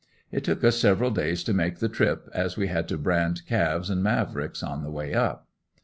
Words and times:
It 0.31 0.43
took 0.43 0.63
us 0.63 0.79
several 0.79 1.11
days 1.11 1.43
to 1.43 1.53
make 1.53 1.77
the 1.77 1.87
trip 1.87 2.27
as 2.33 2.57
we 2.57 2.65
had 2.69 2.87
to 2.87 2.97
brand 2.97 3.45
calves 3.45 3.87
and 3.91 4.01
Mavricks 4.01 4.63
on 4.63 4.81
the 4.81 4.89
way 4.89 5.13
up. 5.13 5.47